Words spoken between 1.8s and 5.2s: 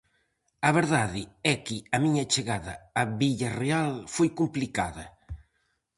a miña chegada a Villarreal foi complicada.